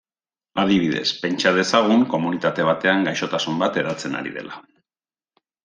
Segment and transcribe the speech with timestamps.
[0.61, 4.59] Adibidez, pentsa dezagun komunitate batean gaixotasun bat hedatzen ari dela.